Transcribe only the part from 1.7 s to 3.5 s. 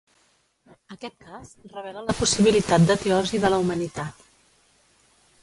revela la possibilitat de teosi